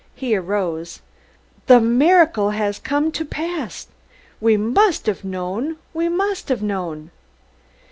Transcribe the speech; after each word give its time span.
He 0.15 0.35
arose. 0.35 1.01
"Der 1.67 1.79
miracle 1.79 2.53
has 2.57 2.79
come 2.79 3.11
to 3.11 3.23
pass! 3.23 3.85
Ve 4.41 4.57
might 4.57 5.05
haf 5.05 5.23
known! 5.23 5.77
Ve 5.93 6.09
might 6.09 6.45
haf 6.47 6.63
known!" 6.63 7.11